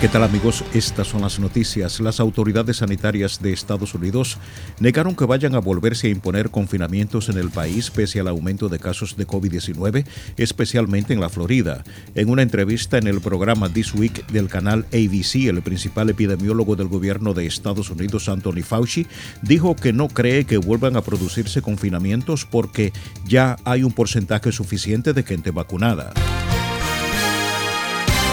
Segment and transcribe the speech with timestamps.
[0.00, 0.64] ¿Qué tal amigos?
[0.72, 2.00] Estas son las noticias.
[2.00, 4.38] Las autoridades sanitarias de Estados Unidos
[4.78, 8.78] negaron que vayan a volverse a imponer confinamientos en el país pese al aumento de
[8.78, 10.06] casos de COVID-19,
[10.38, 11.84] especialmente en la Florida.
[12.14, 16.88] En una entrevista en el programa This Week del canal ABC, el principal epidemiólogo del
[16.88, 19.06] gobierno de Estados Unidos, Anthony Fauci,
[19.42, 22.94] dijo que no cree que vuelvan a producirse confinamientos porque
[23.26, 26.14] ya hay un porcentaje suficiente de gente vacunada.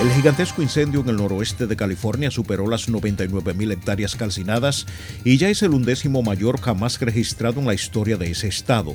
[0.00, 4.86] El gigantesco incendio en el noroeste de California superó las 99.000 hectáreas calcinadas
[5.24, 8.94] y ya es el undécimo mayor jamás registrado en la historia de ese estado.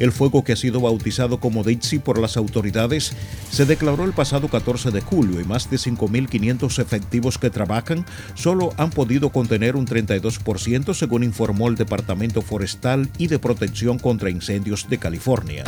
[0.00, 3.12] El fuego que ha sido bautizado como Dixie por las autoridades
[3.52, 8.04] se declaró el pasado 14 de julio y más de 5.500 efectivos que trabajan
[8.34, 14.30] solo han podido contener un 32% según informó el Departamento Forestal y de Protección contra
[14.30, 15.62] Incendios de California.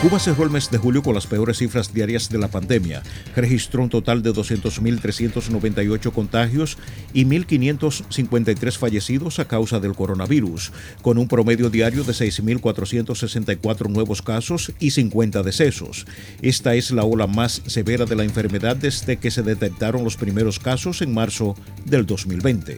[0.00, 3.02] Cuba cerró el mes de julio con las peores cifras diarias de la pandemia.
[3.34, 6.78] Registró un total de 200.398 contagios
[7.12, 10.70] y 1.553 fallecidos a causa del coronavirus,
[11.02, 16.06] con un promedio diario de 6.464 nuevos casos y 50 decesos.
[16.42, 20.60] Esta es la ola más severa de la enfermedad desde que se detectaron los primeros
[20.60, 22.76] casos en marzo del 2020.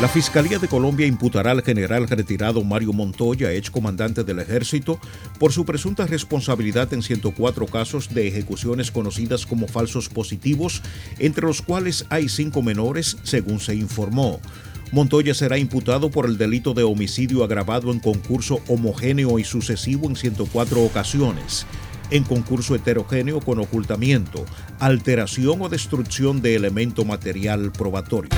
[0.00, 4.98] La Fiscalía de Colombia imputará al general retirado Mario Montoya, ex comandante del ejército,
[5.38, 10.80] por su presunta responsabilidad en 104 casos de ejecuciones conocidas como falsos positivos,
[11.18, 14.40] entre los cuales hay cinco menores, según se informó.
[14.90, 20.16] Montoya será imputado por el delito de homicidio agravado en concurso homogéneo y sucesivo en
[20.16, 21.66] 104 ocasiones
[22.10, 24.44] en concurso heterogéneo con ocultamiento,
[24.80, 28.30] alteración o destrucción de elemento material probatorio.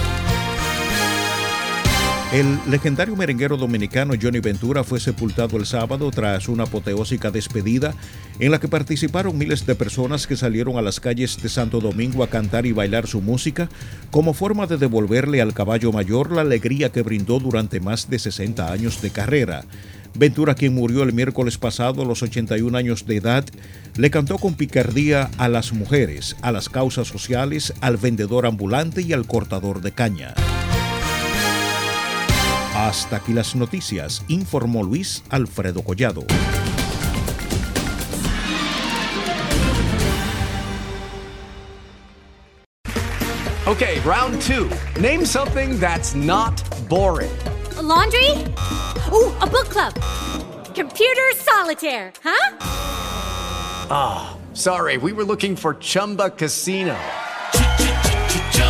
[2.32, 7.94] El legendario merenguero dominicano Johnny Ventura fue sepultado el sábado tras una apoteósica despedida
[8.38, 12.24] en la que participaron miles de personas que salieron a las calles de Santo Domingo
[12.24, 13.68] a cantar y bailar su música
[14.10, 18.72] como forma de devolverle al caballo mayor la alegría que brindó durante más de 60
[18.72, 19.66] años de carrera.
[20.14, 23.44] Ventura, quien murió el miércoles pasado a los 81 años de edad,
[23.96, 29.12] le cantó con picardía a las mujeres, a las causas sociales, al vendedor ambulante y
[29.12, 30.34] al cortador de caña.
[32.82, 36.24] Hasta aquí las noticias, informó Luis Alfredo Collado.
[43.68, 44.68] Okay, round two.
[45.00, 47.30] Name something that's not boring.
[47.78, 48.28] A laundry?
[49.12, 49.94] Ooh, a book club.
[50.74, 52.56] Computer solitaire, huh?
[53.90, 56.98] Ah, oh, sorry, we were looking for Chumba Casino.